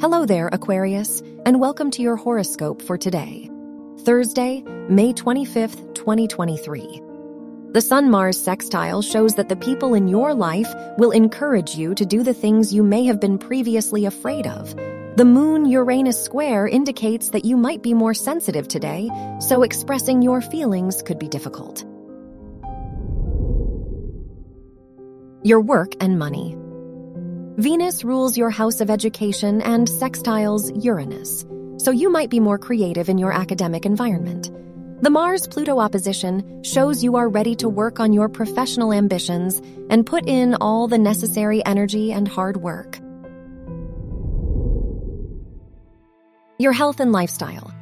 Hello 0.00 0.24
there, 0.24 0.46
Aquarius, 0.52 1.24
and 1.44 1.58
welcome 1.58 1.90
to 1.90 2.02
your 2.02 2.14
horoscope 2.14 2.82
for 2.82 2.96
today, 2.96 3.50
Thursday, 4.02 4.62
May 4.88 5.12
25th, 5.12 5.92
2023. 5.96 7.02
The 7.72 7.80
Sun 7.80 8.08
Mars 8.08 8.40
sextile 8.40 9.02
shows 9.02 9.34
that 9.34 9.48
the 9.48 9.56
people 9.56 9.94
in 9.94 10.06
your 10.06 10.34
life 10.34 10.72
will 10.98 11.10
encourage 11.10 11.74
you 11.74 11.96
to 11.96 12.06
do 12.06 12.22
the 12.22 12.32
things 12.32 12.72
you 12.72 12.84
may 12.84 13.06
have 13.06 13.20
been 13.20 13.38
previously 13.38 14.04
afraid 14.04 14.46
of. 14.46 14.72
The 15.16 15.24
Moon 15.24 15.66
Uranus 15.66 16.22
square 16.22 16.68
indicates 16.68 17.30
that 17.30 17.44
you 17.44 17.56
might 17.56 17.82
be 17.82 17.92
more 17.92 18.14
sensitive 18.14 18.68
today, 18.68 19.10
so 19.40 19.64
expressing 19.64 20.22
your 20.22 20.40
feelings 20.40 21.02
could 21.02 21.18
be 21.18 21.26
difficult. 21.26 21.84
Your 25.42 25.60
work 25.60 25.94
and 26.00 26.20
money. 26.20 26.56
Venus 27.58 28.04
rules 28.04 28.36
your 28.36 28.50
house 28.50 28.80
of 28.80 28.88
education 28.88 29.60
and 29.62 29.88
sextiles 29.88 30.70
Uranus, 30.84 31.44
so 31.82 31.90
you 31.90 32.08
might 32.08 32.30
be 32.30 32.38
more 32.38 32.56
creative 32.56 33.08
in 33.08 33.18
your 33.18 33.32
academic 33.32 33.84
environment. 33.84 34.48
The 35.02 35.10
Mars 35.10 35.48
Pluto 35.48 35.80
opposition 35.80 36.62
shows 36.62 37.02
you 37.02 37.16
are 37.16 37.28
ready 37.28 37.56
to 37.56 37.68
work 37.68 37.98
on 37.98 38.12
your 38.12 38.28
professional 38.28 38.92
ambitions 38.92 39.60
and 39.90 40.06
put 40.06 40.28
in 40.28 40.54
all 40.60 40.86
the 40.86 40.98
necessary 40.98 41.66
energy 41.66 42.12
and 42.12 42.28
hard 42.28 42.58
work. 42.58 43.00
Your 46.60 46.72
health 46.72 47.00
and 47.00 47.10
lifestyle. 47.10 47.74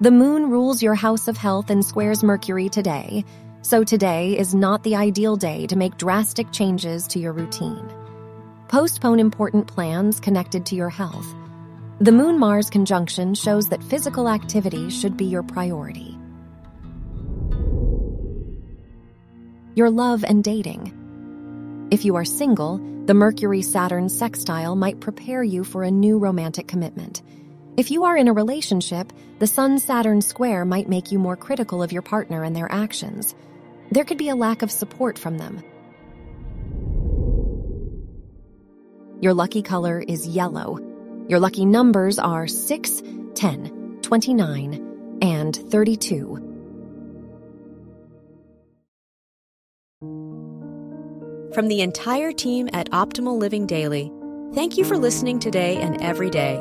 The 0.00 0.12
moon 0.12 0.48
rules 0.48 0.80
your 0.80 0.94
house 0.94 1.26
of 1.26 1.36
health 1.36 1.70
and 1.70 1.84
squares 1.84 2.22
Mercury 2.22 2.68
today, 2.68 3.24
so 3.62 3.82
today 3.82 4.38
is 4.38 4.54
not 4.54 4.84
the 4.84 4.94
ideal 4.94 5.34
day 5.34 5.66
to 5.66 5.74
make 5.74 5.96
drastic 5.96 6.52
changes 6.52 7.08
to 7.08 7.18
your 7.18 7.32
routine. 7.32 8.05
Postpone 8.68 9.20
important 9.20 9.68
plans 9.68 10.18
connected 10.18 10.66
to 10.66 10.74
your 10.74 10.88
health. 10.88 11.32
The 12.00 12.10
Moon 12.10 12.36
Mars 12.36 12.68
conjunction 12.68 13.32
shows 13.34 13.68
that 13.68 13.82
physical 13.84 14.28
activity 14.28 14.90
should 14.90 15.16
be 15.16 15.24
your 15.24 15.44
priority. 15.44 16.18
Your 19.76 19.88
love 19.88 20.24
and 20.24 20.42
dating. 20.42 21.88
If 21.92 22.04
you 22.04 22.16
are 22.16 22.24
single, 22.24 22.78
the 23.04 23.14
Mercury 23.14 23.62
Saturn 23.62 24.08
sextile 24.08 24.74
might 24.74 24.98
prepare 24.98 25.44
you 25.44 25.62
for 25.62 25.84
a 25.84 25.90
new 25.90 26.18
romantic 26.18 26.66
commitment. 26.66 27.22
If 27.76 27.92
you 27.92 28.02
are 28.02 28.16
in 28.16 28.26
a 28.26 28.32
relationship, 28.32 29.12
the 29.38 29.46
Sun 29.46 29.78
Saturn 29.78 30.20
square 30.20 30.64
might 30.64 30.88
make 30.88 31.12
you 31.12 31.20
more 31.20 31.36
critical 31.36 31.84
of 31.84 31.92
your 31.92 32.02
partner 32.02 32.42
and 32.42 32.56
their 32.56 32.72
actions. 32.72 33.36
There 33.92 34.04
could 34.04 34.18
be 34.18 34.30
a 34.30 34.34
lack 34.34 34.62
of 34.62 34.72
support 34.72 35.20
from 35.20 35.38
them. 35.38 35.62
Your 39.20 39.32
lucky 39.34 39.62
color 39.62 40.04
is 40.06 40.26
yellow. 40.26 40.78
Your 41.28 41.40
lucky 41.40 41.64
numbers 41.64 42.18
are 42.18 42.46
6, 42.46 43.02
10, 43.34 43.98
29, 44.02 45.18
and 45.22 45.56
32. 45.56 46.42
From 51.54 51.68
the 51.68 51.80
entire 51.80 52.32
team 52.32 52.68
at 52.74 52.90
Optimal 52.90 53.38
Living 53.38 53.66
Daily, 53.66 54.12
thank 54.52 54.76
you 54.76 54.84
for 54.84 54.98
listening 54.98 55.38
today 55.38 55.78
and 55.78 56.00
every 56.02 56.28
day. 56.28 56.56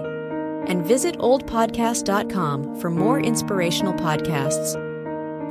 And 0.68 0.86
visit 0.86 1.18
oldpodcast.com 1.18 2.80
for 2.80 2.90
more 2.90 3.20
inspirational 3.20 3.94
podcasts. 3.94 4.82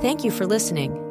Thank 0.00 0.24
you 0.24 0.30
for 0.30 0.46
listening. 0.46 1.03